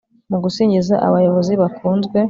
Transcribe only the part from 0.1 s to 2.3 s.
mu gusingiza abayobozi bakunzwe